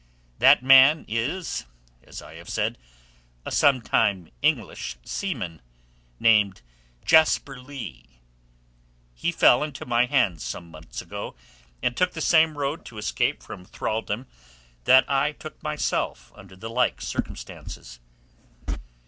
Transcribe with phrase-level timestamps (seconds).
[0.39, 1.67] That man is,
[2.03, 2.79] as I have said,
[3.45, 5.61] a sometime English seaman,
[6.19, 6.63] named
[7.05, 8.05] Jasper Leigh.
[9.13, 11.35] He fell into my hands some months ago,
[11.83, 14.25] and took the same road to escape from thraldom
[14.85, 17.99] that I took myself under the like circumstances.